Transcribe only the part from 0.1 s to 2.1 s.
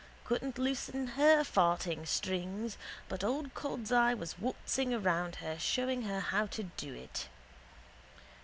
Couldn't loosen her farting